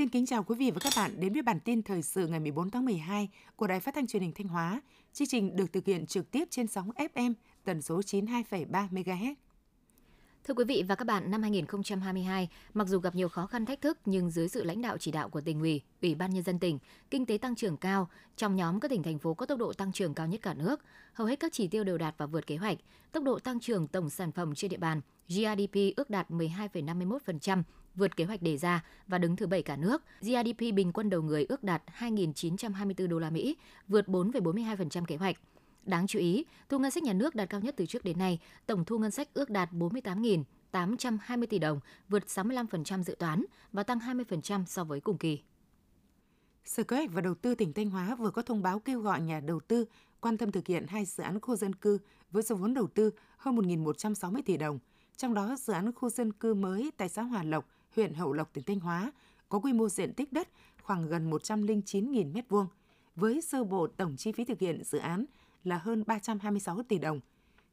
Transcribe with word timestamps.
Xin 0.00 0.08
kính 0.08 0.26
chào 0.26 0.44
quý 0.44 0.54
vị 0.58 0.70
và 0.70 0.78
các 0.80 0.92
bạn 0.96 1.20
đến 1.20 1.32
với 1.32 1.42
bản 1.42 1.60
tin 1.60 1.82
thời 1.82 2.02
sự 2.02 2.26
ngày 2.26 2.40
14 2.40 2.70
tháng 2.70 2.84
12 2.84 3.28
của 3.56 3.66
Đài 3.66 3.80
Phát 3.80 3.94
thanh 3.94 4.06
Truyền 4.06 4.22
hình 4.22 4.32
Thanh 4.32 4.48
Hóa. 4.48 4.80
Chương 5.12 5.28
trình 5.28 5.56
được 5.56 5.72
thực 5.72 5.84
hiện 5.86 6.06
trực 6.06 6.30
tiếp 6.30 6.44
trên 6.50 6.66
sóng 6.66 6.90
FM 6.90 7.32
tần 7.64 7.82
số 7.82 8.00
92,3 8.00 8.88
MHz. 8.88 9.34
Thưa 10.44 10.54
quý 10.54 10.64
vị 10.64 10.84
và 10.88 10.94
các 10.94 11.04
bạn, 11.04 11.30
năm 11.30 11.42
2022, 11.42 12.48
mặc 12.74 12.88
dù 12.88 12.98
gặp 12.98 13.14
nhiều 13.14 13.28
khó 13.28 13.46
khăn 13.46 13.66
thách 13.66 13.80
thức 13.80 13.98
nhưng 14.04 14.30
dưới 14.30 14.48
sự 14.48 14.64
lãnh 14.64 14.82
đạo 14.82 14.98
chỉ 14.98 15.10
đạo 15.10 15.28
của 15.28 15.40
tỉnh 15.40 15.60
ủy, 15.60 15.82
ủy 16.02 16.14
ban 16.14 16.30
nhân 16.30 16.42
dân 16.42 16.58
tỉnh, 16.58 16.78
kinh 17.10 17.26
tế 17.26 17.38
tăng 17.38 17.56
trưởng 17.56 17.76
cao, 17.76 18.08
trong 18.36 18.56
nhóm 18.56 18.80
các 18.80 18.88
tỉnh 18.88 19.02
thành 19.02 19.18
phố 19.18 19.34
có 19.34 19.46
tốc 19.46 19.58
độ 19.58 19.72
tăng 19.72 19.92
trưởng 19.92 20.14
cao 20.14 20.26
nhất 20.26 20.40
cả 20.42 20.54
nước, 20.54 20.80
hầu 21.12 21.26
hết 21.26 21.40
các 21.40 21.52
chỉ 21.52 21.68
tiêu 21.68 21.84
đều 21.84 21.98
đạt 21.98 22.14
và 22.18 22.26
vượt 22.26 22.46
kế 22.46 22.56
hoạch. 22.56 22.78
Tốc 23.12 23.24
độ 23.24 23.38
tăng 23.38 23.60
trưởng 23.60 23.88
tổng 23.88 24.10
sản 24.10 24.32
phẩm 24.32 24.54
trên 24.54 24.70
địa 24.70 24.76
bàn 24.76 25.00
GDP 25.28 25.96
ước 25.96 26.10
đạt 26.10 26.30
12,51%, 26.30 27.62
vượt 27.94 28.16
kế 28.16 28.24
hoạch 28.24 28.42
đề 28.42 28.56
ra 28.56 28.84
và 29.06 29.18
đứng 29.18 29.36
thứ 29.36 29.46
bảy 29.46 29.62
cả 29.62 29.76
nước. 29.76 30.02
GDP 30.20 30.58
bình 30.74 30.92
quân 30.92 31.10
đầu 31.10 31.22
người 31.22 31.44
ước 31.48 31.64
đạt 31.64 31.82
2.924 31.98 33.08
đô 33.08 33.18
la 33.18 33.30
Mỹ, 33.30 33.56
vượt 33.88 34.08
4,42% 34.08 35.04
kế 35.04 35.16
hoạch. 35.16 35.36
Đáng 35.84 36.06
chú 36.06 36.18
ý, 36.18 36.44
thu 36.68 36.78
ngân 36.78 36.90
sách 36.90 37.02
nhà 37.02 37.12
nước 37.12 37.34
đạt 37.34 37.50
cao 37.50 37.60
nhất 37.60 37.74
từ 37.76 37.86
trước 37.86 38.04
đến 38.04 38.18
nay, 38.18 38.38
tổng 38.66 38.84
thu 38.84 38.98
ngân 38.98 39.10
sách 39.10 39.28
ước 39.34 39.50
đạt 39.50 39.72
48.820 39.72 41.46
tỷ 41.46 41.58
đồng, 41.58 41.80
vượt 42.08 42.22
65% 42.26 43.02
dự 43.02 43.14
toán 43.18 43.44
và 43.72 43.82
tăng 43.82 43.98
20% 43.98 44.64
so 44.64 44.84
với 44.84 45.00
cùng 45.00 45.18
kỳ. 45.18 45.42
Sở 46.64 46.82
Kế 46.82 46.96
hoạch 46.96 47.12
và 47.12 47.20
Đầu 47.20 47.34
tư 47.34 47.54
tỉnh 47.54 47.72
Thanh 47.72 47.90
Hóa 47.90 48.14
vừa 48.14 48.30
có 48.30 48.42
thông 48.42 48.62
báo 48.62 48.78
kêu 48.78 49.00
gọi 49.00 49.20
nhà 49.20 49.40
đầu 49.40 49.60
tư 49.60 49.84
quan 50.20 50.38
tâm 50.38 50.52
thực 50.52 50.66
hiện 50.66 50.86
hai 50.88 51.04
dự 51.04 51.22
án 51.22 51.40
khu 51.40 51.56
dân 51.56 51.74
cư 51.74 51.98
với 52.30 52.42
số 52.42 52.54
vốn 52.54 52.74
đầu 52.74 52.86
tư 52.86 53.10
hơn 53.36 53.56
1.160 53.56 54.42
tỷ 54.46 54.56
đồng, 54.56 54.78
trong 55.16 55.34
đó 55.34 55.56
dự 55.58 55.72
án 55.72 55.92
khu 55.92 56.10
dân 56.10 56.32
cư 56.32 56.54
mới 56.54 56.90
tại 56.96 57.08
xã 57.08 57.22
Hòa 57.22 57.42
Lộc, 57.42 57.68
huyện 57.96 58.14
Hậu 58.14 58.32
Lộc, 58.32 58.52
tỉnh 58.52 58.64
Thanh 58.64 58.80
Hóa 58.80 59.12
có 59.48 59.58
quy 59.58 59.72
mô 59.72 59.88
diện 59.88 60.14
tích 60.14 60.32
đất 60.32 60.48
khoảng 60.82 61.08
gần 61.08 61.30
109.000 61.30 62.32
m2 62.32 62.66
với 63.16 63.40
sơ 63.40 63.64
bộ 63.64 63.86
tổng 63.86 64.16
chi 64.16 64.32
phí 64.32 64.44
thực 64.44 64.58
hiện 64.58 64.84
dự 64.84 64.98
án 64.98 65.24
là 65.64 65.78
hơn 65.78 66.04
326 66.06 66.82
tỷ 66.82 66.98
đồng. 66.98 67.20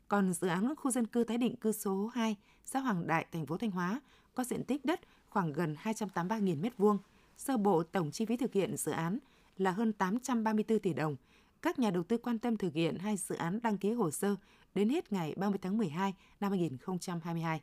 Còn 0.07 0.33
dự 0.33 0.47
án 0.47 0.75
khu 0.75 0.91
dân 0.91 1.07
cư 1.07 1.23
tái 1.23 1.37
định 1.37 1.55
cư 1.55 1.71
số 1.71 2.11
2, 2.13 2.35
xã 2.65 2.79
Hoàng 2.79 3.07
Đại, 3.07 3.25
thành 3.31 3.45
phố 3.45 3.57
Thanh 3.57 3.71
Hóa 3.71 4.01
có 4.35 4.43
diện 4.43 4.63
tích 4.63 4.85
đất 4.85 4.99
khoảng 5.29 5.53
gần 5.53 5.75
283.000 5.83 6.61
m2. 6.61 6.97
Sơ 7.37 7.57
bộ 7.57 7.83
tổng 7.83 8.11
chi 8.11 8.25
phí 8.25 8.37
thực 8.37 8.53
hiện 8.53 8.77
dự 8.77 8.91
án 8.91 9.19
là 9.57 9.71
hơn 9.71 9.93
834 9.93 10.79
tỷ 10.79 10.93
đồng. 10.93 11.15
Các 11.61 11.79
nhà 11.79 11.91
đầu 11.91 12.03
tư 12.03 12.17
quan 12.17 12.39
tâm 12.39 12.57
thực 12.57 12.73
hiện 12.73 12.97
hai 12.97 13.17
dự 13.17 13.35
án 13.35 13.59
đăng 13.63 13.77
ký 13.77 13.91
hồ 13.91 14.11
sơ 14.11 14.35
đến 14.75 14.89
hết 14.89 15.11
ngày 15.11 15.33
30 15.37 15.59
tháng 15.61 15.77
12 15.77 16.13
năm 16.39 16.51
2022. 16.51 17.61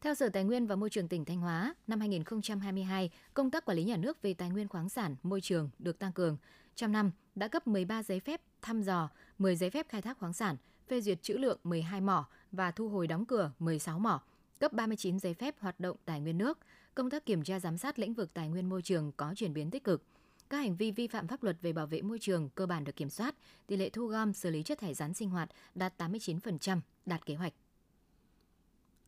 Theo 0.00 0.14
Sở 0.14 0.28
Tài 0.28 0.44
nguyên 0.44 0.66
và 0.66 0.76
Môi 0.76 0.90
trường 0.90 1.08
tỉnh 1.08 1.24
Thanh 1.24 1.40
Hóa, 1.40 1.74
năm 1.86 2.00
2022, 2.00 3.10
công 3.34 3.50
tác 3.50 3.64
quản 3.64 3.76
lý 3.76 3.84
nhà 3.84 3.96
nước 3.96 4.22
về 4.22 4.34
tài 4.34 4.50
nguyên 4.50 4.68
khoáng 4.68 4.88
sản, 4.88 5.16
môi 5.22 5.40
trường 5.40 5.70
được 5.78 5.98
tăng 5.98 6.12
cường. 6.12 6.36
Trong 6.74 6.92
năm, 6.92 7.10
đã 7.34 7.48
cấp 7.48 7.66
13 7.66 8.02
giấy 8.02 8.20
phép 8.20 8.40
thăm 8.62 8.82
dò, 8.82 9.08
10 9.38 9.56
giấy 9.56 9.70
phép 9.70 9.86
khai 9.88 10.02
thác 10.02 10.18
khoáng 10.18 10.32
sản, 10.32 10.56
phê 10.88 11.00
duyệt 11.00 11.22
trữ 11.22 11.34
lượng 11.34 11.58
12 11.64 12.00
mỏ 12.00 12.28
và 12.52 12.70
thu 12.70 12.88
hồi 12.88 13.06
đóng 13.06 13.26
cửa 13.26 13.52
16 13.58 13.98
mỏ, 13.98 14.22
cấp 14.60 14.72
39 14.72 15.18
giấy 15.18 15.34
phép 15.34 15.54
hoạt 15.58 15.80
động 15.80 15.96
tài 16.04 16.20
nguyên 16.20 16.38
nước. 16.38 16.58
Công 16.94 17.10
tác 17.10 17.26
kiểm 17.26 17.44
tra 17.44 17.60
giám 17.60 17.78
sát 17.78 17.98
lĩnh 17.98 18.14
vực 18.14 18.34
tài 18.34 18.48
nguyên 18.48 18.68
môi 18.68 18.82
trường 18.82 19.12
có 19.16 19.32
chuyển 19.36 19.54
biến 19.54 19.70
tích 19.70 19.84
cực. 19.84 20.02
Các 20.50 20.58
hành 20.58 20.76
vi 20.76 20.90
vi 20.90 21.06
phạm 21.06 21.26
pháp 21.26 21.42
luật 21.42 21.56
về 21.62 21.72
bảo 21.72 21.86
vệ 21.86 22.02
môi 22.02 22.18
trường 22.18 22.48
cơ 22.54 22.66
bản 22.66 22.84
được 22.84 22.96
kiểm 22.96 23.10
soát, 23.10 23.34
tỷ 23.66 23.76
lệ 23.76 23.90
thu 23.90 24.06
gom 24.06 24.32
xử 24.32 24.50
lý 24.50 24.62
chất 24.62 24.78
thải 24.78 24.94
rắn 24.94 25.14
sinh 25.14 25.30
hoạt 25.30 25.48
đạt 25.74 26.02
89%, 26.02 26.80
đạt 27.06 27.26
kế 27.26 27.34
hoạch. 27.34 27.52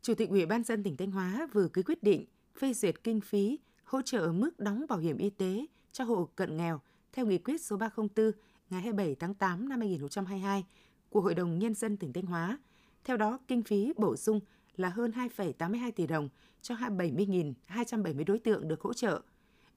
Chủ 0.01 0.13
tịch 0.13 0.29
Ủy 0.29 0.45
ban 0.45 0.63
dân 0.63 0.83
tỉnh 0.83 0.97
Thanh 0.97 1.11
Hóa 1.11 1.47
vừa 1.53 1.67
ký 1.67 1.83
quyết 1.83 2.03
định 2.03 2.25
phê 2.59 2.73
duyệt 2.73 3.03
kinh 3.03 3.21
phí 3.21 3.59
hỗ 3.83 4.01
trợ 4.01 4.31
mức 4.31 4.59
đóng 4.59 4.85
bảo 4.89 4.99
hiểm 4.99 5.17
y 5.17 5.29
tế 5.29 5.65
cho 5.91 6.03
hộ 6.03 6.29
cận 6.35 6.57
nghèo 6.57 6.81
theo 7.13 7.25
nghị 7.25 7.37
quyết 7.37 7.61
số 7.61 7.77
304 7.77 8.31
ngày 8.69 8.81
27 8.81 9.15
tháng 9.15 9.33
8 9.33 9.69
năm 9.69 9.79
2022 9.79 10.65
của 11.09 11.21
Hội 11.21 11.35
đồng 11.35 11.59
Nhân 11.59 11.73
dân 11.73 11.97
tỉnh 11.97 12.13
Thanh 12.13 12.25
Hóa. 12.25 12.59
Theo 13.03 13.17
đó, 13.17 13.39
kinh 13.47 13.63
phí 13.63 13.93
bổ 13.97 14.15
sung 14.15 14.39
là 14.75 14.89
hơn 14.89 15.11
2,82 15.11 15.91
tỷ 15.91 16.07
đồng 16.07 16.29
cho 16.61 16.75
70.270 16.75 18.25
đối 18.25 18.39
tượng 18.39 18.67
được 18.67 18.81
hỗ 18.81 18.93
trợ. 18.93 19.21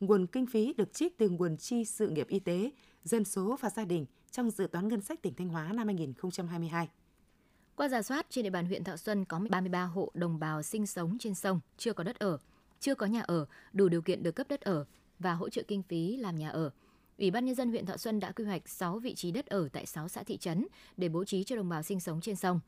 Nguồn 0.00 0.26
kinh 0.26 0.46
phí 0.46 0.72
được 0.72 0.92
trích 0.92 1.18
từ 1.18 1.28
nguồn 1.28 1.56
chi 1.56 1.84
sự 1.84 2.08
nghiệp 2.08 2.28
y 2.28 2.38
tế, 2.38 2.70
dân 3.04 3.24
số 3.24 3.56
và 3.60 3.70
gia 3.70 3.84
đình 3.84 4.06
trong 4.30 4.50
dự 4.50 4.66
toán 4.66 4.88
ngân 4.88 5.00
sách 5.00 5.22
tỉnh 5.22 5.34
Thanh 5.34 5.48
Hóa 5.48 5.72
năm 5.72 5.86
2022. 5.86 6.88
Qua 7.82 7.88
giả 7.88 8.02
soát, 8.02 8.26
trên 8.30 8.44
địa 8.44 8.50
bàn 8.50 8.66
huyện 8.66 8.84
Thọ 8.84 8.96
Xuân 8.96 9.24
có 9.24 9.40
33 9.50 9.84
hộ 9.84 10.10
đồng 10.14 10.38
bào 10.38 10.62
sinh 10.62 10.86
sống 10.86 11.16
trên 11.20 11.34
sông, 11.34 11.60
chưa 11.76 11.92
có 11.92 12.04
đất 12.04 12.18
ở, 12.18 12.38
chưa 12.80 12.94
có 12.94 13.06
nhà 13.06 13.20
ở, 13.20 13.46
đủ 13.72 13.88
điều 13.88 14.02
kiện 14.02 14.22
được 14.22 14.32
cấp 14.32 14.46
đất 14.50 14.60
ở 14.60 14.84
và 15.18 15.32
hỗ 15.32 15.48
trợ 15.48 15.62
kinh 15.68 15.82
phí 15.82 16.16
làm 16.16 16.36
nhà 16.36 16.48
ở. 16.48 16.70
Ủy 17.18 17.30
ban 17.30 17.44
nhân 17.44 17.54
dân 17.54 17.70
huyện 17.70 17.86
Thọ 17.86 17.96
Xuân 17.96 18.20
đã 18.20 18.32
quy 18.32 18.44
hoạch 18.44 18.68
6 18.68 18.98
vị 18.98 19.14
trí 19.14 19.30
đất 19.30 19.46
ở 19.46 19.68
tại 19.72 19.86
6 19.86 20.08
xã 20.08 20.22
thị 20.22 20.36
trấn 20.36 20.66
để 20.96 21.08
bố 21.08 21.24
trí 21.24 21.44
cho 21.44 21.56
đồng 21.56 21.68
bào 21.68 21.82
sinh 21.82 22.00
sống 22.00 22.20
trên 22.20 22.36
sông. 22.36 22.60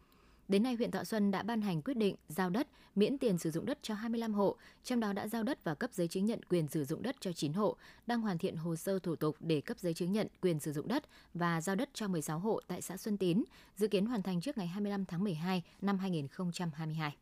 Đến 0.48 0.62
nay, 0.62 0.74
huyện 0.74 0.90
Thọ 0.90 1.04
Xuân 1.04 1.30
đã 1.30 1.42
ban 1.42 1.60
hành 1.60 1.82
quyết 1.82 1.96
định 1.96 2.16
giao 2.28 2.50
đất 2.50 2.68
miễn 2.94 3.18
tiền 3.18 3.38
sử 3.38 3.50
dụng 3.50 3.66
đất 3.66 3.78
cho 3.82 3.94
25 3.94 4.34
hộ, 4.34 4.56
trong 4.84 5.00
đó 5.00 5.12
đã 5.12 5.28
giao 5.28 5.42
đất 5.42 5.64
và 5.64 5.74
cấp 5.74 5.90
giấy 5.92 6.08
chứng 6.08 6.26
nhận 6.26 6.40
quyền 6.48 6.68
sử 6.68 6.84
dụng 6.84 7.02
đất 7.02 7.16
cho 7.20 7.32
9 7.32 7.52
hộ, 7.52 7.76
đang 8.06 8.20
hoàn 8.20 8.38
thiện 8.38 8.56
hồ 8.56 8.76
sơ 8.76 8.98
thủ 8.98 9.16
tục 9.16 9.36
để 9.40 9.60
cấp 9.60 9.78
giấy 9.78 9.94
chứng 9.94 10.12
nhận 10.12 10.26
quyền 10.40 10.60
sử 10.60 10.72
dụng 10.72 10.88
đất 10.88 11.04
và 11.34 11.60
giao 11.60 11.76
đất 11.76 11.90
cho 11.94 12.08
16 12.08 12.38
hộ 12.38 12.60
tại 12.66 12.82
xã 12.82 12.96
Xuân 12.96 13.16
Tín, 13.16 13.44
dự 13.76 13.88
kiến 13.88 14.06
hoàn 14.06 14.22
thành 14.22 14.40
trước 14.40 14.58
ngày 14.58 14.66
25 14.66 15.04
tháng 15.04 15.24
12 15.24 15.62
năm 15.80 15.98
2022. 15.98 17.16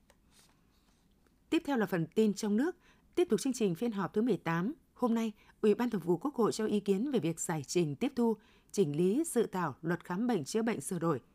Tiếp 1.51 1.63
theo 1.67 1.77
là 1.77 1.87
phần 1.87 2.07
tin 2.07 2.35
trong 2.35 2.57
nước. 2.57 2.77
Tiếp 3.15 3.27
tục 3.31 3.41
chương 3.41 3.53
trình 3.53 3.75
phiên 3.75 3.93
họp 3.93 4.15
thứ 4.15 4.23
18, 4.23 4.73
hôm 4.95 5.15
nay, 5.15 5.33
Ủy 5.61 5.75
ban 5.75 5.91
Thường 5.91 6.03
vụ 6.05 6.17
Quốc 6.17 6.35
hội 6.35 6.53
cho 6.53 6.67
ý 6.67 6.81
kiến 6.81 7.11
về 7.11 7.19
việc 7.19 7.41
giải 7.41 7.63
trình 7.67 7.97
tiếp 7.97 8.13
thu, 8.17 8.37
chỉnh 8.73 8.97
lý 8.97 9.23
dự 9.27 9.47
thảo 9.47 9.75
luật 9.83 10.05
khám 10.05 10.27
bệnh 10.27 10.45
chữa 10.45 10.63
bệnh 10.63 10.81
sửa 10.81 10.99
đổi– 10.99 11.21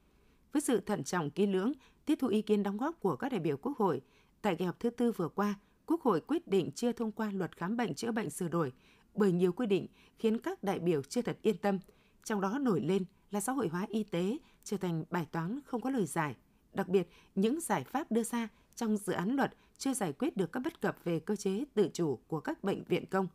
với 0.57 0.62
sự 0.62 0.79
thận 0.79 1.03
trọng 1.03 1.29
kỹ 1.29 1.45
lưỡng, 1.45 1.72
tiếp 2.06 2.16
thu 2.19 2.28
ý 2.28 2.41
kiến 2.41 2.63
đóng 2.63 2.78
góp 2.78 3.00
của 3.00 3.16
các 3.16 3.31
đại 3.31 3.40
biểu 3.40 3.57
Quốc 3.57 3.78
hội, 3.78 4.01
tại 4.41 4.56
kỳ 4.56 4.66
họp 4.66 4.79
thứ 4.79 4.90
tư 4.90 5.12
vừa 5.12 5.29
qua, 5.29 5.56
Quốc 5.85 6.01
hội 6.01 6.22
quyết 6.22 6.47
định 6.47 6.72
chưa 6.75 6.91
thông 6.91 7.12
qua 7.12 7.31
luật 7.34 7.57
khám 7.57 7.78
bệnh 7.78 7.94
chữa 7.94 8.12
bệnh 8.12 8.29
sửa 8.29 8.47
đổi 8.47 8.73
bởi 9.16 9.31
nhiều 9.31 9.51
quy 9.51 9.68
định 9.68 9.88
khiến 10.19 10.38
các 10.38 10.63
đại 10.63 10.79
biểu 10.79 11.01
chưa 11.03 11.22
thật 11.22 11.38
yên 11.41 11.57
tâm, 11.57 11.79
trong 12.23 12.41
đó 12.41 12.57
nổi 12.62 12.81
lên 12.81 13.06
là 13.31 13.40
xã 13.40 13.51
hội 13.51 13.68
hóa 13.68 13.85
y 13.90 14.03
tế 14.03 14.38
trở 14.63 14.78
thành 14.78 15.03
bài 15.09 15.28
toán 15.31 15.59
không 15.66 15.81
có 15.81 15.90
lời 15.90 16.06
giải. 16.06 16.35
Đặc 16.74 16.88
biệt, 16.88 17.09
những 17.35 17.62
giải 17.62 17.84
pháp 17.84 18.12
đưa 18.12 18.24
ra 18.24 18.47
trong 18.75 18.97
dự 18.97 19.13
án 19.13 19.35
luật 19.35 19.53
chưa 19.78 19.94
giải 19.94 20.13
quyết 20.13 20.38
được 20.38 20.51
các 20.51 20.59
bất 20.59 20.81
cập 20.81 20.97
về 21.03 21.19
cơ 21.19 21.35
chế 21.35 21.63
tự 21.74 21.89
chủ 21.94 22.19
của 22.28 22.39
các 22.39 22.63
bệnh 22.63 22.84
viện 22.84 23.06
công. 23.06 23.28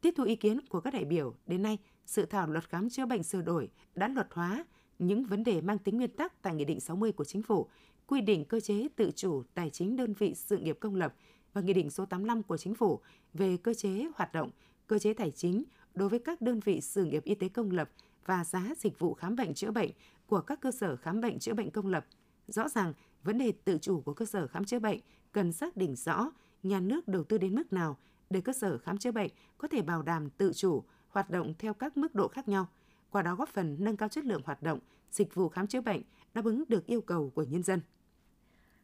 Tiếp 0.00 0.14
thu 0.16 0.24
ý 0.24 0.36
kiến 0.36 0.60
của 0.66 0.80
các 0.80 0.94
đại 0.94 1.04
biểu, 1.04 1.34
đến 1.46 1.62
nay, 1.62 1.78
sự 2.06 2.26
thảo 2.26 2.46
luật 2.46 2.68
khám 2.68 2.90
chữa 2.90 3.06
bệnh 3.06 3.22
sửa 3.22 3.42
đổi 3.42 3.70
đã 3.94 4.08
luật 4.08 4.28
hóa 4.30 4.64
những 5.06 5.24
vấn 5.24 5.44
đề 5.44 5.60
mang 5.60 5.78
tính 5.78 5.96
nguyên 5.96 6.10
tắc 6.10 6.42
tại 6.42 6.54
Nghị 6.54 6.64
định 6.64 6.80
60 6.80 7.12
của 7.12 7.24
Chính 7.24 7.42
phủ, 7.42 7.68
quy 8.06 8.20
định 8.20 8.44
cơ 8.44 8.60
chế 8.60 8.88
tự 8.96 9.10
chủ 9.16 9.42
tài 9.54 9.70
chính 9.70 9.96
đơn 9.96 10.12
vị 10.12 10.34
sự 10.34 10.58
nghiệp 10.58 10.76
công 10.80 10.94
lập 10.94 11.14
và 11.52 11.60
Nghị 11.60 11.72
định 11.72 11.90
số 11.90 12.06
85 12.06 12.42
của 12.42 12.56
Chính 12.56 12.74
phủ 12.74 13.00
về 13.34 13.56
cơ 13.56 13.74
chế 13.74 14.06
hoạt 14.14 14.32
động, 14.32 14.50
cơ 14.86 14.98
chế 14.98 15.14
tài 15.14 15.30
chính 15.30 15.64
đối 15.94 16.08
với 16.08 16.18
các 16.18 16.40
đơn 16.40 16.60
vị 16.60 16.80
sự 16.80 17.04
nghiệp 17.04 17.24
y 17.24 17.34
tế 17.34 17.48
công 17.48 17.70
lập 17.70 17.90
và 18.26 18.44
giá 18.44 18.70
dịch 18.78 18.98
vụ 18.98 19.14
khám 19.14 19.36
bệnh 19.36 19.54
chữa 19.54 19.70
bệnh 19.70 19.90
của 20.26 20.40
các 20.40 20.60
cơ 20.60 20.70
sở 20.70 20.96
khám 20.96 21.20
bệnh 21.20 21.38
chữa 21.38 21.54
bệnh 21.54 21.70
công 21.70 21.86
lập. 21.86 22.06
Rõ 22.48 22.68
ràng, 22.68 22.92
vấn 23.22 23.38
đề 23.38 23.52
tự 23.64 23.78
chủ 23.78 24.00
của 24.00 24.14
cơ 24.14 24.24
sở 24.24 24.46
khám 24.46 24.64
chữa 24.64 24.78
bệnh 24.78 25.00
cần 25.32 25.52
xác 25.52 25.76
định 25.76 25.96
rõ 25.96 26.32
nhà 26.62 26.80
nước 26.80 27.08
đầu 27.08 27.24
tư 27.24 27.38
đến 27.38 27.54
mức 27.54 27.72
nào 27.72 27.96
để 28.30 28.40
cơ 28.40 28.52
sở 28.52 28.78
khám 28.78 28.98
chữa 28.98 29.12
bệnh 29.12 29.30
có 29.58 29.68
thể 29.68 29.82
bảo 29.82 30.02
đảm 30.02 30.30
tự 30.30 30.52
chủ, 30.54 30.84
hoạt 31.08 31.30
động 31.30 31.54
theo 31.58 31.74
các 31.74 31.96
mức 31.96 32.14
độ 32.14 32.28
khác 32.28 32.48
nhau– 32.48 32.66
qua 33.12 33.22
đó 33.22 33.34
góp 33.34 33.48
phần 33.48 33.76
nâng 33.78 33.96
cao 33.96 34.08
chất 34.08 34.24
lượng 34.24 34.42
hoạt 34.44 34.62
động, 34.62 34.78
dịch 35.12 35.34
vụ 35.34 35.48
khám 35.48 35.66
chữa 35.66 35.80
bệnh, 35.80 36.02
đáp 36.34 36.44
ứng 36.44 36.64
được 36.68 36.86
yêu 36.86 37.00
cầu 37.00 37.32
của 37.34 37.42
nhân 37.42 37.62
dân. 37.62 37.80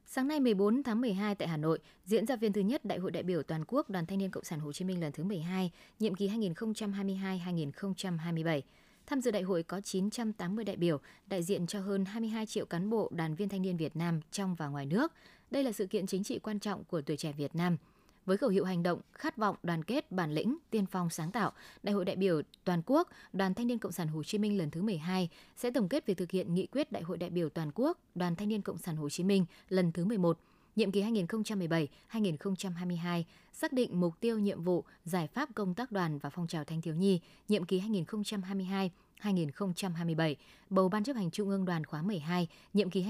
Sáng 0.06 0.28
nay 0.28 0.40
14 0.40 0.82
tháng 0.82 1.00
12 1.00 1.34
tại 1.34 1.48
Hà 1.48 1.56
Nội 1.56 1.78
diễn 2.04 2.26
ra 2.26 2.36
phiên 2.36 2.52
thứ 2.52 2.60
nhất 2.60 2.84
Đại 2.84 2.98
hội 2.98 3.10
đại 3.10 3.22
biểu 3.22 3.42
toàn 3.42 3.64
quốc 3.69 3.90
Đoàn 3.90 4.06
Thanh 4.06 4.19
niên 4.19 4.30
Cộng 4.30 4.44
sản 4.44 4.60
Hồ 4.60 4.72
Chí 4.72 4.84
Minh 4.84 5.00
lần 5.00 5.12
thứ 5.12 5.25
12, 5.25 5.70
nhiệm 5.98 6.14
kỳ 6.14 6.28
2022-2027. 6.28 8.60
Tham 9.06 9.20
dự 9.20 9.30
đại 9.30 9.42
hội 9.42 9.62
có 9.62 9.80
980 9.80 10.64
đại 10.64 10.76
biểu, 10.76 11.00
đại 11.26 11.42
diện 11.42 11.66
cho 11.66 11.80
hơn 11.80 12.04
22 12.04 12.46
triệu 12.46 12.66
cán 12.66 12.90
bộ 12.90 13.10
đoàn 13.14 13.34
viên 13.34 13.48
thanh 13.48 13.62
niên 13.62 13.76
Việt 13.76 13.96
Nam 13.96 14.20
trong 14.30 14.54
và 14.54 14.69
ngoài 14.69 14.86
nước. 14.86 15.12
Đây 15.50 15.64
là 15.64 15.72
sự 15.72 15.86
kiện 15.86 16.06
chính 16.06 16.25
trị 16.25 16.38
quan 16.38 16.58
trọng 16.58 16.84
của 16.84 17.00
tuổi 17.00 17.16
trẻ 17.16 17.32
Việt 17.32 17.54
Nam– 17.54 17.76
với 18.28 18.36
khẩu 18.36 18.50
hiệu 18.50 18.64
hành 18.64 18.82
động, 18.82 19.00
khát 19.12 19.36
vọng, 19.36 19.56
đoàn 19.62 19.84
kết, 19.84 20.12
bản 20.12 20.32
lĩnh, 20.32 20.56
tiên 20.70 20.86
phong 20.86 21.10
sáng 21.10 21.30
tạo, 21.30 21.52
Đại 21.82 21.94
hội 21.94 22.04
đại 22.04 22.16
biểu 22.16 22.40
toàn 22.64 22.82
quốc 22.86 23.08
Đoàn 23.32 23.54
Thanh 23.54 23.66
niên 23.66 23.78
Cộng 23.78 23.92
sản 23.92 24.08
Hồ 24.08 24.22
Chí 24.22 24.38
Minh 24.38 24.58
lần 24.58 24.70
thứ 24.70 24.82
12 24.82 25.28
sẽ 25.56 25.70
tổng 25.70 25.88
kết 25.88 26.06
việc 26.06 26.16
thực 26.16 26.30
hiện 26.30 26.54
nghị 26.54 26.66
quyết 26.66 26.92
Đại 26.92 27.02
hội 27.02 27.19
đại 27.19 27.30
biểu 27.30 27.48
toàn 27.48 27.70
quốc 27.75 27.98
Đoàn 28.14 28.36
Thanh 28.36 28.48
niên 28.48 28.62
Cộng 28.62 28.78
sản 28.78 28.96
Hồ 28.96 29.08
Chí 29.08 29.25
Minh 29.25 29.44
lần 29.69 29.92
thứ 29.92 30.04
11 30.04 30.38
nhiệm 30.76 30.92
kỳ 30.92 31.02
2017-2022, 31.02 33.22
xác 33.52 33.72
định 33.72 34.00
mục 34.00 34.14
tiêu 34.20 34.38
nhiệm 34.38 34.62
vụ, 34.62 34.84
giải 35.04 35.26
pháp 35.26 35.48
công 35.54 35.75
tác 35.75 35.92
đoàn 35.92 36.19
và 36.19 36.30
phong 36.30 36.46
trào 36.46 36.64
thanh 36.64 36.80
thiếu 36.80 36.94
nhi, 36.94 37.20
nhiệm 37.48 37.64
kỳ 37.64 37.78
2022 37.78 38.90
2027, 39.19 40.36
bầu 40.70 40.88
Ban 40.88 41.04
chấp 41.04 41.16
hành 41.16 41.30
Trung 41.30 41.48
ương 41.48 41.64
Đoàn 41.64 41.84
khóa 41.84 42.02
12, 42.02 42.48
nhiệm 42.75 42.90
kỳ 42.90 43.04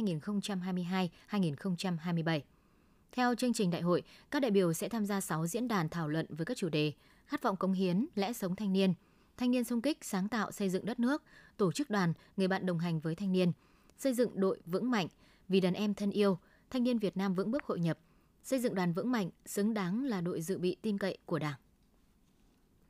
2022-2027. 1.30 2.40
Theo 3.12 3.34
chương 3.34 3.52
trình 3.52 3.70
đại 3.70 3.82
hội, 3.82 4.02
các 4.30 4.42
đại 4.42 4.50
biểu 4.50 4.72
sẽ 4.72 4.88
tham 4.88 5.06
gia 5.06 5.20
6 5.20 5.46
diễn 5.46 5.68
đàn 5.68 5.88
thảo 5.88 6.08
luận 6.08 6.26
với 6.28 6.46
các 6.46 6.56
chủ 6.56 6.68
đề 6.68 6.92
khát 7.26 7.42
vọng 7.42 7.56
cống 7.56 7.72
hiến, 7.72 8.06
lẽ 8.14 8.32
sống 8.32 8.56
thanh 8.56 8.72
niên, 8.72 8.94
thanh 9.36 9.50
niên 9.50 9.64
sung 9.64 9.82
kích 9.82 10.04
sáng 10.04 10.28
tạo 10.28 10.52
xây 10.52 10.70
dựng 10.70 10.84
đất 10.84 11.00
nước, 11.00 11.22
tổ 11.56 11.72
chức 11.72 11.90
đoàn, 11.90 12.12
người 12.36 12.48
bạn 12.48 12.66
đồng 12.66 12.78
hành 12.78 13.00
với 13.00 13.14
thanh 13.14 13.32
niên, 13.32 13.52
xây 13.98 14.14
dựng 14.14 14.40
đội 14.40 14.60
vững 14.66 14.90
mạnh, 14.90 15.08
vì 15.48 15.60
đàn 15.60 15.74
em 15.74 15.94
thân 15.94 16.10
yêu, 16.10 16.38
thanh 16.70 16.84
niên 16.84 16.98
Việt 16.98 17.16
Nam 17.16 17.34
vững 17.34 17.50
bước 17.50 17.64
hội 17.64 17.80
nhập, 17.80 17.98
xây 18.42 18.58
dựng 18.58 18.74
đoàn 18.74 18.92
vững 18.92 19.12
mạnh, 19.12 19.30
xứng 19.46 19.74
đáng 19.74 20.04
là 20.04 20.20
đội 20.20 20.40
dự 20.40 20.58
bị 20.58 20.76
tin 20.82 20.98
cậy 20.98 21.18
của 21.26 21.38
Đảng. 21.38 21.58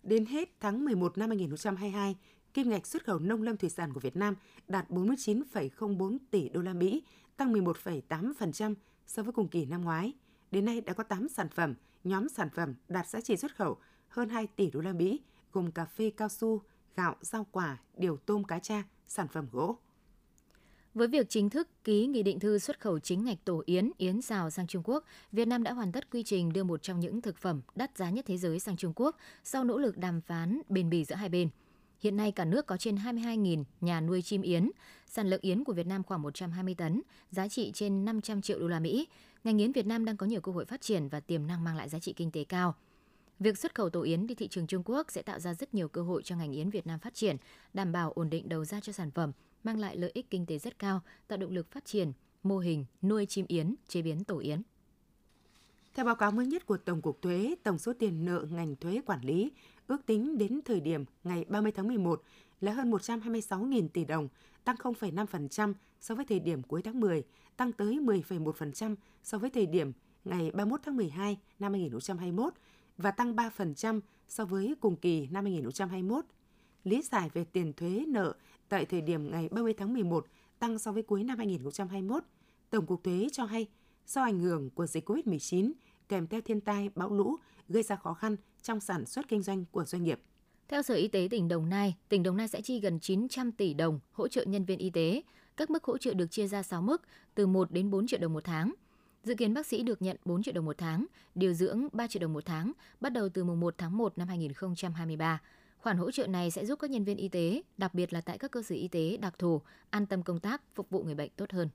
Đến 0.02 0.26
hết 0.26 0.60
tháng 0.60 0.84
11 0.84 1.18
năm 1.18 1.28
2022, 1.30 2.16
kim 2.54 2.70
ngạch 2.70 2.86
xuất 2.86 3.04
khẩu 3.04 3.18
nông 3.18 3.42
lâm 3.42 3.56
thủy 3.56 3.70
sản 3.70 3.92
của 3.92 4.00
Việt 4.00 4.16
Nam 4.16 4.34
đạt 4.68 4.90
49,04 4.90 6.18
tỷ 6.30 6.48
đô 6.48 6.60
la 6.60 6.72
Mỹ, 6.72 7.02
tăng 7.36 7.52
11,8% 7.52 8.74
so 9.08 9.22
với 9.22 9.32
cùng 9.32 9.49
kỳ 9.49 9.66
năm 9.66 9.84
ngoái. 9.84 10.12
Đến 10.50 10.64
nay 10.64 10.81
đã 10.81 10.93
có 10.93 11.05
8 11.05 11.28
sản 11.28 11.49
phẩm, 11.49 11.75
nhóm 12.05 12.28
sản 12.28 12.49
phẩm 12.55 12.75
đạt 12.88 13.08
giá 13.08 13.20
trị 13.20 13.37
xuất 13.37 13.56
khẩu 13.56 13.76
hơn 14.08 14.28
2 14.28 14.46
tỷ 14.46 14.70
đô 14.70 14.81
la 14.81 14.93
Mỹ, 14.93 15.20
gồm 15.52 15.72
cà 15.72 15.84
phê 15.84 16.10
cao 16.16 16.28
su, 16.28 16.62
gạo, 16.96 17.16
rau 17.20 17.46
quả, 17.52 17.78
điều 17.96 18.16
tôm 18.16 18.44
cá 18.44 18.58
cha, 18.58 18.82
sản 19.06 19.28
phẩm 19.28 19.46
gỗ. 19.52 19.78
Với 20.94 21.08
việc 21.08 21.28
chính 21.28 21.50
thức 21.50 21.69
ký 21.84 22.06
nghị 22.06 22.22
định 22.22 22.40
thư 22.40 22.58
xuất 22.58 22.81
khẩu 22.81 22.99
chính 22.99 23.25
ngạch 23.25 23.44
tổ 23.44 23.62
yến, 23.66 23.90
yến 23.99 24.22
xào 24.22 24.50
sang 24.50 24.66
Trung 24.66 24.82
Quốc, 24.84 25.05
Việt 25.32 25.49
Nam 25.49 25.62
đã 25.62 25.72
hoàn 25.72 25.93
tất 25.93 26.11
quy 26.11 26.22
trình 26.22 26.52
đưa 26.52 26.64
một 26.64 26.82
trong 26.82 27.00
những 27.00 27.20
thực 27.20 27.38
phẩm 27.38 27.61
đắt 27.75 27.96
giá 27.96 28.11
nhất 28.11 28.25
thế 28.28 28.38
giới 28.38 28.61
sang 28.61 28.76
Trung 28.76 28.93
Quốc 28.96 29.16
sau 29.44 29.64
nỗ 29.64 29.78
lực 29.78 29.99
đàm 29.99 30.20
phán 30.20 30.61
bền 30.69 30.90
bỉ 30.90 31.04
giữa 31.04 31.14
hai 31.14 31.28
bên. 31.28 31.49
Hiện 32.00 32.16
nay 32.16 32.32
cả 32.32 32.44
nước 32.44 32.66
có 32.66 32.76
trên 32.76 32.96
22.000 32.96 33.64
nhà 33.80 34.00
nuôi 34.00 34.22
chim 34.22 34.42
yến, 34.42 34.70
sản 35.06 35.30
lượng 35.30 35.40
yến 35.40 35.64
của 35.64 35.72
Việt 35.72 35.86
Nam 35.86 36.02
khoảng 36.04 36.22
120 36.22 36.74
tấn, 36.74 37.02
giá 37.30 37.48
trị 37.48 37.70
trên 37.74 38.04
500 38.04 38.42
triệu 38.42 38.58
đô 38.58 38.68
la 38.68 38.80
Mỹ. 38.80 39.08
Ngành 39.44 39.58
yến 39.58 39.72
Việt 39.72 39.86
Nam 39.86 40.04
đang 40.04 40.16
có 40.16 40.26
nhiều 40.26 40.40
cơ 40.40 40.52
hội 40.52 40.64
phát 40.64 40.80
triển 40.80 41.08
và 41.08 41.20
tiềm 41.20 41.46
năng 41.46 41.64
mang 41.64 41.76
lại 41.76 41.88
giá 41.88 41.98
trị 41.98 42.12
kinh 42.12 42.30
tế 42.30 42.44
cao. 42.44 42.74
Việc 43.40 43.58
xuất 43.58 43.74
khẩu 43.74 43.90
tổ 43.90 44.02
yến 44.02 44.26
đi 44.26 44.34
thị 44.34 44.48
trường 44.48 44.66
Trung 44.66 44.82
Quốc 44.84 45.10
sẽ 45.10 45.22
tạo 45.22 45.38
ra 45.38 45.54
rất 45.54 45.74
nhiều 45.74 45.88
cơ 45.88 46.02
hội 46.02 46.22
cho 46.22 46.36
ngành 46.36 46.52
yến 46.52 46.70
Việt 46.70 46.86
Nam 46.86 46.98
phát 46.98 47.14
triển, 47.14 47.36
đảm 47.74 47.92
bảo 47.92 48.12
ổn 48.12 48.30
định 48.30 48.48
đầu 48.48 48.64
ra 48.64 48.80
cho 48.80 48.92
sản 48.92 49.10
phẩm, 49.10 49.32
mang 49.64 49.78
lại 49.78 49.96
lợi 49.96 50.10
ích 50.14 50.30
kinh 50.30 50.46
tế 50.46 50.58
rất 50.58 50.78
cao, 50.78 51.00
tạo 51.28 51.38
động 51.38 51.50
lực 51.50 51.70
phát 51.70 51.84
triển 51.84 52.12
mô 52.42 52.58
hình 52.58 52.84
nuôi 53.02 53.26
chim 53.26 53.46
yến, 53.48 53.74
chế 53.88 54.02
biến 54.02 54.24
tổ 54.24 54.38
yến. 54.38 54.62
Theo 55.98 56.04
báo 56.04 56.16
cáo 56.16 56.30
mới 56.30 56.46
nhất 56.46 56.66
của 56.66 56.76
Tổng 56.76 57.02
cục 57.02 57.22
Thuế, 57.22 57.54
tổng 57.62 57.78
số 57.78 57.92
tiền 57.98 58.24
nợ 58.24 58.46
ngành 58.50 58.76
thuế 58.76 59.00
quản 59.06 59.20
lý 59.20 59.52
ước 59.86 60.06
tính 60.06 60.38
đến 60.38 60.60
thời 60.64 60.80
điểm 60.80 61.04
ngày 61.24 61.44
30 61.48 61.72
tháng 61.72 61.88
11 61.88 62.22
là 62.60 62.72
hơn 62.72 62.90
126.000 62.90 63.88
tỷ 63.88 64.04
đồng, 64.04 64.28
tăng 64.64 64.76
0,5% 64.76 65.74
so 66.00 66.14
với 66.14 66.24
thời 66.24 66.40
điểm 66.40 66.62
cuối 66.62 66.82
tháng 66.82 67.00
10, 67.00 67.22
tăng 67.56 67.72
tới 67.72 67.98
10,1% 68.02 68.96
so 69.22 69.38
với 69.38 69.50
thời 69.50 69.66
điểm 69.66 69.92
ngày 70.24 70.50
31 70.50 70.80
tháng 70.84 70.96
12 70.96 71.38
năm 71.58 71.72
2021 71.72 72.54
và 72.98 73.10
tăng 73.10 73.36
3% 73.36 74.00
so 74.28 74.44
với 74.44 74.74
cùng 74.80 74.96
kỳ 74.96 75.26
năm 75.30 75.44
2021. 75.44 76.24
Lý 76.84 77.02
giải 77.02 77.30
về 77.34 77.44
tiền 77.44 77.72
thuế 77.72 78.04
nợ 78.08 78.34
tại 78.68 78.84
thời 78.84 79.00
điểm 79.00 79.30
ngày 79.30 79.48
30 79.48 79.74
tháng 79.78 79.94
11 79.94 80.26
tăng 80.58 80.78
so 80.78 80.92
với 80.92 81.02
cuối 81.02 81.24
năm 81.24 81.38
2021, 81.38 82.24
Tổng 82.70 82.86
cục 82.86 83.04
Thuế 83.04 83.28
cho 83.32 83.44
hay 83.44 83.66
do 84.06 84.22
ảnh 84.22 84.40
hưởng 84.40 84.70
của 84.70 84.86
dịch 84.86 85.10
COVID-19 85.10 85.72
kèm 86.08 86.26
theo 86.26 86.40
thiên 86.40 86.60
tai, 86.60 86.90
bão 86.94 87.10
lũ 87.10 87.37
gây 87.69 87.82
ra 87.82 87.96
khó 87.96 88.14
khăn 88.14 88.37
trong 88.62 88.81
sản 88.81 89.06
xuất 89.06 89.28
kinh 89.28 89.43
doanh 89.43 89.64
của 89.64 89.84
doanh 89.84 90.02
nghiệp. 90.02 90.20
Theo 90.69 90.82
Sở 90.82 90.94
Y 90.94 91.08
tế 91.08 91.28
tỉnh 91.31 91.49
Đồng 91.49 91.69
Nai, 91.69 91.96
tỉnh 92.08 92.22
Đồng 92.22 92.37
Nai 92.37 92.49
sẽ 92.49 92.60
chi 92.60 92.81
gần 92.81 93.00
900 93.00 93.52
tỷ 93.52 93.75
đồng 93.75 94.00
hỗ 94.12 94.28
trợ 94.28 94.44
nhân 94.44 94.64
viên 94.64 94.78
y 94.78 94.90
tế. 94.90 95.22
Các 95.56 95.70
mức 95.70 95.84
hỗ 95.84 95.99
trợ 95.99 96.14
được 96.14 96.26
chia 96.31 96.46
ra 96.46 96.62
6 96.62 96.82
mức, 96.82 97.02
từ 97.34 97.46
1 97.46 97.70
đến 97.70 97.90
4 97.90 98.06
triệu 98.06 98.20
đồng 98.20 98.32
một 98.32 98.44
tháng. 98.44 98.75
Dự 99.25 99.34
kiến 99.34 99.55
bác 99.55 99.66
sĩ 99.66 99.82
được 99.82 100.02
nhận 100.02 100.16
4 100.25 100.43
triệu 100.43 100.55
đồng 100.55 100.64
một 100.64 100.78
tháng, 100.78 101.06
điều 101.34 101.52
dưỡng 101.52 101.88
3 101.93 102.06
triệu 102.06 102.20
đồng 102.20 102.32
một 102.32 102.46
tháng, 102.46 102.72
bắt 103.00 103.12
đầu 103.12 103.28
từ 103.28 103.44
mùng 103.44 103.61
1 103.61 103.75
tháng 103.78 103.99
1 103.99 104.19
năm 104.19 104.28
2023. 104.28 105.40
Khoản 105.78 105.96
hỗ 105.96 106.11
trợ 106.11 106.26
này 106.26 106.50
sẽ 106.50 106.66
giúp 106.66 106.78
các 106.78 106.90
nhân 106.90 107.04
viên 107.04 107.16
y 107.16 107.28
tế, 107.28 107.62
đặc 107.76 107.94
biệt 107.94 108.12
là 108.12 108.20
tại 108.20 108.38
các 108.38 108.50
cơ 108.50 108.62
sở 108.62 108.75
y 108.75 108.88
tế 108.88 109.16
đặc 109.16 109.38
thù, 109.38 109.61
an 109.90 110.06
tâm 110.06 110.22
công 110.22 110.40
tác, 110.40 110.62
phục 110.75 110.90
vụ 110.90 111.02
người 111.02 111.14
bệnh 111.14 111.31
tốt 111.37 111.52
hơn. 111.52 111.69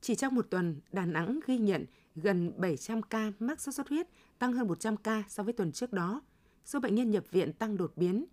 Chỉ 0.00 0.14
trong 0.14 0.34
một 0.34 0.46
tuần, 0.50 0.80
Đà 0.92 1.06
Nẵng 1.06 1.40
ghi 1.46 1.58
nhận 1.58 1.84
gần 2.20 2.52
700 2.56 3.02
ca 3.02 3.32
mắc 3.38 3.60
sốt 3.60 3.74
xuất 3.74 3.88
huyết, 3.88 4.08
tăng 4.38 4.52
hơn 4.52 4.68
100 4.68 4.96
ca 4.96 5.22
so 5.28 5.42
với 5.42 5.52
tuần 5.52 5.72
trước 5.72 5.92
đó. 5.92 6.22
Số 6.64 6.80
bệnh 6.80 6.94
nhân 6.94 7.10
nhập 7.10 7.24
viện 7.30 7.52
tăng 7.52 7.76
đột 7.76 7.92
biến, 7.96 8.24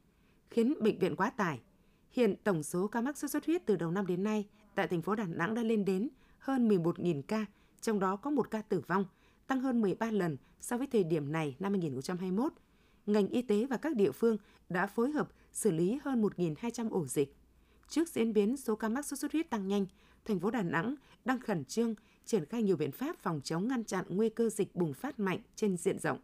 khiến 0.50 0.74
bệnh 0.82 1.00
viện 1.00 1.16
quá 1.16 1.30
tải. 1.30 1.62
Hiện 2.12 2.36
tổng 2.44 2.64
số 2.64 2.88
ca 2.88 3.02
mắc 3.02 3.18
sốt 3.18 3.32
xuất 3.32 3.46
huyết 3.46 3.66
từ 3.66 3.76
đầu 3.76 3.92
năm 3.92 4.08
đến 4.08 4.24
nay 4.24 4.48
tại 4.76 4.88
thành 4.88 5.02
phố 5.02 5.16
Đà 5.16 5.26
Nẵng 5.26 5.54
đã 5.54 5.62
lên 5.64 5.86
đến 5.86 6.10
hơn 6.40 6.70
11.000 6.70 7.22
ca, 7.22 7.46
trong 7.82 8.00
đó 8.00 8.16
có 8.16 8.30
một 8.30 8.52
ca 8.52 8.62
tử 8.62 8.82
vong, 8.88 9.06
tăng 9.48 9.60
hơn 9.60 9.82
13 9.82 10.12
lần 10.12 10.38
so 10.62 10.78
với 10.78 10.88
thời 10.88 11.04
điểm 11.04 11.32
này 11.32 11.56
năm 11.60 11.72
2021. 11.72 12.54
Ngành 13.06 13.28
y 13.28 13.42
tế 13.42 13.66
và 13.66 13.78
các 13.78 13.96
địa 13.96 14.12
phương 14.12 14.38
đã 14.70 14.88
phối 14.88 15.12
hợp 15.12 15.30
xử 15.52 15.72
lý 15.72 16.00
hơn 16.04 16.22
1.200 16.22 16.90
ổ 16.90 17.06
dịch. 17.06 17.36
Trước 17.88 18.10
diễn 18.10 18.34
biến 18.34 18.58
số 18.58 18.76
ca 18.76 18.90
mắc 18.90 19.06
sốt 19.06 19.20
xuất 19.20 19.32
huyết 19.32 19.50
tăng 19.50 19.68
nhanh, 19.68 19.86
thành 20.26 20.40
phố 20.40 20.52
Đà 20.52 20.62
Nẵng 20.64 20.96
đang 21.26 21.40
khẩn 21.40 21.66
trương 21.66 21.96
triển 22.26 22.46
khai 22.46 22.64
nhiều 22.64 22.78
biện 22.78 22.92
pháp 22.92 23.16
phòng 23.20 23.42
chống 23.44 23.68
ngăn 23.68 23.84
chặn 23.84 24.06
nguy 24.10 24.30
cơ 24.30 24.50
dịch 24.50 24.76
bùng 24.76 24.94
phát 24.94 25.20
mạnh 25.20 25.40
trên 25.56 25.78
diện 25.78 26.00
rộng. 26.00 26.20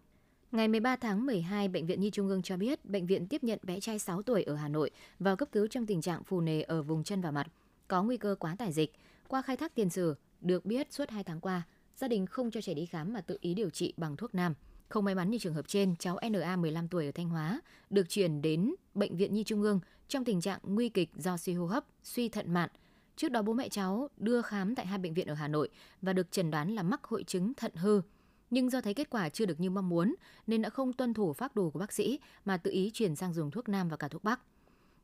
Ngày 0.51 0.67
13 0.67 0.95
tháng 0.95 1.25
12, 1.25 1.67
Bệnh 1.67 1.85
viện 1.85 2.01
Nhi 2.01 2.09
Trung 2.09 2.27
ương 2.27 2.41
cho 2.41 2.57
biết 2.57 2.85
bệnh 2.85 3.07
viện 3.07 3.27
tiếp 3.27 3.43
nhận 3.43 3.59
bé 3.63 3.79
trai 3.79 3.99
6 3.99 4.21
tuổi 4.21 4.43
ở 4.43 4.55
Hà 4.55 4.67
Nội 4.67 4.91
vào 5.19 5.35
cấp 5.35 5.49
cứu 5.51 5.67
trong 5.67 5.85
tình 5.85 6.01
trạng 6.01 6.23
phù 6.23 6.41
nề 6.41 6.61
ở 6.61 6.83
vùng 6.83 7.03
chân 7.03 7.21
và 7.21 7.31
mặt, 7.31 7.47
có 7.87 8.03
nguy 8.03 8.17
cơ 8.17 8.35
quá 8.39 8.55
tải 8.59 8.71
dịch. 8.71 8.93
Qua 9.27 9.41
khai 9.41 9.57
thác 9.57 9.75
tiền 9.75 9.89
sử, 9.89 10.15
được 10.41 10.65
biết 10.65 10.93
suốt 10.93 11.09
2 11.09 11.23
tháng 11.23 11.39
qua, 11.39 11.61
gia 11.95 12.07
đình 12.07 12.25
không 12.25 12.51
cho 12.51 12.61
trẻ 12.61 12.73
đi 12.73 12.85
khám 12.85 13.13
mà 13.13 13.21
tự 13.21 13.37
ý 13.41 13.53
điều 13.53 13.69
trị 13.69 13.93
bằng 13.97 14.17
thuốc 14.17 14.35
nam. 14.35 14.53
Không 14.89 15.05
may 15.05 15.15
mắn 15.15 15.29
như 15.29 15.37
trường 15.37 15.53
hợp 15.53 15.67
trên, 15.67 15.95
cháu 15.95 16.19
NA 16.31 16.55
15 16.55 16.87
tuổi 16.87 17.05
ở 17.05 17.11
Thanh 17.11 17.29
Hóa 17.29 17.61
được 17.89 18.09
chuyển 18.09 18.41
đến 18.41 18.75
Bệnh 18.93 19.17
viện 19.17 19.33
Nhi 19.33 19.43
Trung 19.43 19.61
ương 19.61 19.79
trong 20.07 20.25
tình 20.25 20.41
trạng 20.41 20.59
nguy 20.63 20.89
kịch 20.89 21.09
do 21.15 21.37
suy 21.37 21.53
hô 21.53 21.65
hấp, 21.65 21.85
suy 22.03 22.29
thận 22.29 22.53
mạn. 22.53 22.69
Trước 23.15 23.31
đó 23.31 23.41
bố 23.41 23.53
mẹ 23.53 23.69
cháu 23.69 24.09
đưa 24.17 24.41
khám 24.41 24.75
tại 24.75 24.85
hai 24.85 24.99
bệnh 24.99 25.13
viện 25.13 25.27
ở 25.27 25.33
Hà 25.33 25.47
Nội 25.47 25.69
và 26.01 26.13
được 26.13 26.31
chẩn 26.31 26.51
đoán 26.51 26.75
là 26.75 26.83
mắc 26.83 27.03
hội 27.03 27.23
chứng 27.23 27.53
thận 27.53 27.75
hư. 27.75 28.01
Nhưng 28.49 28.69
do 28.69 28.81
thấy 28.81 28.93
kết 28.93 29.09
quả 29.09 29.29
chưa 29.29 29.45
được 29.45 29.59
như 29.59 29.69
mong 29.69 29.89
muốn 29.89 30.15
nên 30.47 30.61
đã 30.61 30.69
không 30.69 30.93
tuân 30.93 31.13
thủ 31.13 31.33
phác 31.33 31.55
đồ 31.55 31.69
của 31.69 31.79
bác 31.79 31.93
sĩ 31.93 32.19
mà 32.45 32.57
tự 32.57 32.71
ý 32.71 32.91
chuyển 32.93 33.15
sang 33.15 33.33
dùng 33.33 33.51
thuốc 33.51 33.69
nam 33.69 33.89
và 33.89 33.97
cả 33.97 34.07
thuốc 34.07 34.23
bắc. 34.23 34.39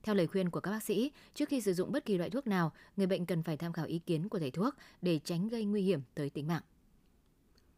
Theo 0.03 0.15
lời 0.15 0.27
khuyên 0.27 0.49
của 0.49 0.59
các 0.59 0.71
bác 0.71 0.83
sĩ, 0.83 1.11
trước 1.33 1.49
khi 1.49 1.61
sử 1.61 1.73
dụng 1.73 1.91
bất 1.91 2.05
kỳ 2.05 2.17
loại 2.17 2.29
thuốc 2.29 2.47
nào, 2.47 2.71
người 2.97 3.07
bệnh 3.07 3.25
cần 3.25 3.43
phải 3.43 3.57
tham 3.57 3.73
khảo 3.73 3.85
ý 3.85 3.99
kiến 3.99 4.29
của 4.29 4.39
thầy 4.39 4.51
thuốc 4.51 4.75
để 5.01 5.19
tránh 5.23 5.47
gây 5.47 5.65
nguy 5.65 5.81
hiểm 5.81 6.01
tới 6.13 6.29
tính 6.29 6.47
mạng. 6.47 6.61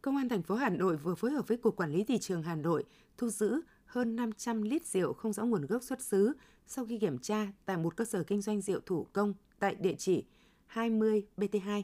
Công 0.02 0.16
an 0.16 0.28
thành 0.28 0.42
phố 0.42 0.54
Hà 0.54 0.70
Nội 0.70 0.96
vừa 0.96 1.14
phối 1.14 1.30
hợp 1.30 1.48
với 1.48 1.56
Cục 1.56 1.76
Quản 1.76 1.92
lý 1.92 2.04
Thị 2.04 2.18
trường 2.18 2.42
Hà 2.42 2.54
Nội 2.54 2.84
thu 3.18 3.28
giữ 3.28 3.60
hơn 3.90 4.16
500 4.16 4.62
lít 4.62 4.86
rượu 4.86 5.12
không 5.12 5.32
rõ 5.32 5.44
nguồn 5.44 5.66
gốc 5.66 5.82
xuất 5.82 6.02
xứ 6.02 6.32
sau 6.66 6.84
khi 6.84 6.98
kiểm 6.98 7.18
tra 7.18 7.52
tại 7.64 7.76
một 7.76 7.96
cơ 7.96 8.04
sở 8.04 8.22
kinh 8.22 8.40
doanh 8.40 8.60
rượu 8.60 8.80
thủ 8.86 9.06
công 9.12 9.34
tại 9.58 9.74
địa 9.74 9.94
chỉ 9.98 10.24
20 10.66 11.26
BT2, 11.36 11.82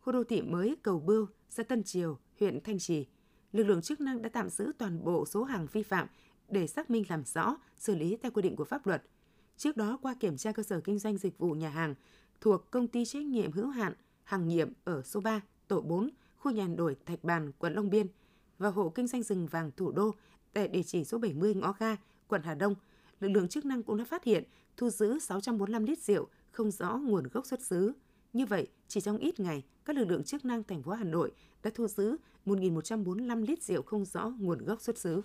khu 0.00 0.12
đô 0.12 0.24
thị 0.24 0.42
mới 0.42 0.76
Cầu 0.82 1.00
Bưu, 1.00 1.26
xã 1.48 1.62
Tân 1.62 1.82
Triều, 1.82 2.18
huyện 2.40 2.60
Thanh 2.60 2.78
Trì. 2.78 3.06
Lực 3.52 3.64
lượng 3.64 3.82
chức 3.82 4.00
năng 4.00 4.22
đã 4.22 4.28
tạm 4.28 4.48
giữ 4.48 4.72
toàn 4.78 5.04
bộ 5.04 5.26
số 5.26 5.44
hàng 5.44 5.66
vi 5.72 5.82
phạm 5.82 6.06
để 6.48 6.66
xác 6.66 6.90
minh 6.90 7.04
làm 7.08 7.24
rõ, 7.24 7.56
xử 7.76 7.94
lý 7.94 8.16
theo 8.22 8.32
quy 8.32 8.42
định 8.42 8.56
của 8.56 8.64
pháp 8.64 8.86
luật. 8.86 9.02
Trước 9.56 9.76
đó, 9.76 9.98
qua 10.02 10.14
kiểm 10.20 10.36
tra 10.36 10.52
cơ 10.52 10.62
sở 10.62 10.80
kinh 10.80 10.98
doanh 10.98 11.18
dịch 11.18 11.38
vụ 11.38 11.52
nhà 11.52 11.68
hàng 11.68 11.94
thuộc 12.40 12.70
công 12.70 12.88
ty 12.88 13.04
trách 13.04 13.22
nhiệm 13.22 13.52
hữu 13.52 13.68
hạn 13.68 13.92
hàng 14.24 14.48
nhiệm 14.48 14.72
ở 14.84 15.02
số 15.02 15.20
3, 15.20 15.40
tổ 15.68 15.80
4, 15.80 16.10
khu 16.36 16.52
nhà 16.52 16.68
đổi 16.76 16.96
Thạch 17.06 17.24
Bàn, 17.24 17.52
quận 17.58 17.74
Long 17.74 17.90
Biên 17.90 18.06
và 18.58 18.68
hộ 18.68 18.88
kinh 18.88 19.06
doanh 19.06 19.22
rừng 19.22 19.46
vàng 19.46 19.70
thủ 19.76 19.92
đô 19.92 20.14
tại 20.52 20.68
địa 20.68 20.82
chỉ 20.82 21.04
số 21.04 21.18
70 21.18 21.54
ngõ 21.54 21.74
ga, 21.78 21.96
quận 22.28 22.42
Hà 22.42 22.54
Đông, 22.54 22.74
lực 23.20 23.28
lượng 23.28 23.48
chức 23.48 23.64
năng 23.64 23.82
cũng 23.82 23.96
đã 23.96 24.04
phát 24.04 24.24
hiện 24.24 24.44
thu 24.76 24.90
giữ 24.90 25.18
645 25.18 25.84
lít 25.84 25.98
rượu 25.98 26.26
không 26.50 26.70
rõ 26.70 26.96
nguồn 26.96 27.28
gốc 27.32 27.46
xuất 27.46 27.62
xứ. 27.62 27.92
Như 28.32 28.46
vậy, 28.46 28.66
chỉ 28.88 29.00
trong 29.00 29.18
ít 29.18 29.40
ngày, 29.40 29.62
các 29.84 29.96
lực 29.96 30.08
lượng 30.08 30.24
chức 30.24 30.44
năng 30.44 30.64
thành 30.64 30.82
phố 30.82 30.92
Hà 30.92 31.04
Nội 31.04 31.32
đã 31.62 31.70
thu 31.74 31.86
giữ 31.86 32.16
1.145 32.46 33.46
lít 33.46 33.62
rượu 33.62 33.82
không 33.82 34.04
rõ 34.04 34.32
nguồn 34.38 34.64
gốc 34.64 34.80
xuất 34.80 34.98
xứ. 34.98 35.22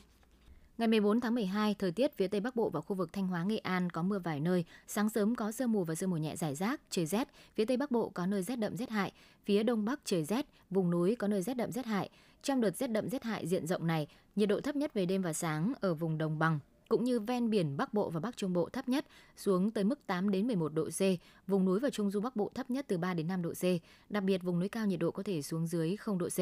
Ngày 0.77 0.87
14 0.87 1.21
tháng 1.21 1.35
12, 1.35 1.75
thời 1.79 1.91
tiết 1.91 2.17
phía 2.17 2.27
Tây 2.27 2.41
Bắc 2.41 2.55
Bộ 2.55 2.69
và 2.69 2.81
khu 2.81 2.95
vực 2.95 3.13
Thanh 3.13 3.27
Hóa, 3.27 3.43
Nghệ 3.43 3.57
An 3.57 3.89
có 3.89 4.03
mưa 4.03 4.19
vài 4.19 4.39
nơi, 4.39 4.65
sáng 4.87 5.09
sớm 5.09 5.35
có 5.35 5.51
sương 5.51 5.71
mù 5.71 5.83
và 5.83 5.95
sương 5.95 6.09
mù 6.09 6.17
nhẹ 6.17 6.35
rải 6.35 6.55
rác, 6.55 6.81
trời 6.89 7.05
rét, 7.05 7.27
phía 7.55 7.65
Tây 7.65 7.77
Bắc 7.77 7.91
Bộ 7.91 8.09
có 8.09 8.25
nơi 8.25 8.43
rét 8.43 8.55
đậm 8.55 8.77
rét 8.77 8.89
hại, 8.89 9.11
phía 9.45 9.63
Đông 9.63 9.85
Bắc 9.85 9.99
trời 10.05 10.23
rét, 10.23 10.45
vùng 10.69 10.91
núi 10.91 11.15
có 11.15 11.27
nơi 11.27 11.41
rét 11.41 11.53
đậm 11.53 11.71
rét 11.71 11.85
hại. 11.85 12.09
Trong 12.45 12.61
đợt 12.61 12.77
rét 12.77 12.87
đậm 12.87 13.09
rét 13.09 13.23
hại 13.23 13.47
diện 13.47 13.67
rộng 13.67 13.87
này, 13.87 14.07
nhiệt 14.35 14.49
độ 14.49 14.61
thấp 14.61 14.75
nhất 14.75 14.93
về 14.93 15.05
đêm 15.05 15.21
và 15.21 15.33
sáng 15.33 15.73
ở 15.81 15.93
vùng 15.93 16.17
đồng 16.17 16.39
bằng 16.39 16.59
cũng 16.89 17.03
như 17.03 17.19
ven 17.19 17.49
biển 17.49 17.77
Bắc 17.77 17.93
Bộ 17.93 18.09
và 18.09 18.19
Bắc 18.19 18.37
Trung 18.37 18.53
Bộ 18.53 18.69
thấp 18.69 18.89
nhất 18.89 19.05
xuống 19.37 19.71
tới 19.71 19.83
mức 19.83 20.07
8 20.07 20.31
đến 20.31 20.47
11 20.47 20.73
độ 20.73 20.89
C, 20.89 21.01
vùng 21.47 21.65
núi 21.65 21.79
và 21.79 21.89
Trung 21.89 22.11
du 22.11 22.21
Bắc 22.21 22.35
Bộ 22.35 22.51
thấp 22.53 22.69
nhất 22.69 22.85
từ 22.87 22.97
3 22.97 23.13
đến 23.13 23.27
5 23.27 23.41
độ 23.41 23.53
C, 23.53 23.63
đặc 24.09 24.23
biệt 24.23 24.43
vùng 24.43 24.59
núi 24.59 24.69
cao 24.69 24.85
nhiệt 24.85 24.99
độ 24.99 25.11
có 25.11 25.23
thể 25.23 25.41
xuống 25.41 25.67
dưới 25.67 25.95
0 25.95 26.17
độ 26.17 26.29
C. 26.29 26.39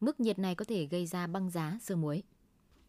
Mức 0.00 0.20
nhiệt 0.20 0.38
này 0.38 0.54
có 0.54 0.64
thể 0.64 0.86
gây 0.86 1.06
ra 1.06 1.26
băng 1.26 1.50
giá, 1.50 1.78
sương 1.82 2.00
muối. 2.00 2.22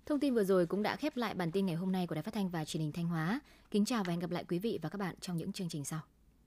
Thông 0.05 0.19
tin 0.19 0.33
vừa 0.33 0.43
rồi 0.43 0.65
cũng 0.65 0.83
đã 0.83 0.95
khép 0.95 1.17
lại 1.17 1.33
bản 1.33 1.51
tin 1.51 1.65
ngày 1.65 1.75
hôm 1.75 1.91
nay 1.91 2.07
của 2.07 2.15
Đài 2.15 2.23
Phát 2.23 2.33
thanh 2.33 2.49
và 2.49 2.65
Truyền 2.65 2.81
hình 2.81 2.91
Thanh 2.91 3.07
Hóa. 3.07 3.39
Kính 3.71 3.85
chào 3.85 4.03
và 4.03 4.11
hẹn 4.11 4.19
gặp 4.19 4.31
lại 4.31 4.43
quý 4.47 4.59
vị 4.59 4.79
và 4.81 4.89
các 4.89 4.97
bạn 4.97 5.15
trong 5.21 5.37
những 5.37 5.51
chương 5.51 5.69
trình 5.69 5.85
sau. 5.85 5.99